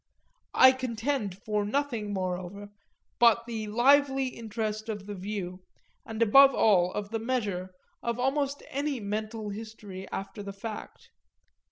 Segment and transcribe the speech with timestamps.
[0.55, 2.69] I contend for nothing moreover
[3.19, 5.61] but the lively interest of the view,
[6.07, 7.69] and above all of the measure,
[8.01, 11.11] of almost any mental history after the fact.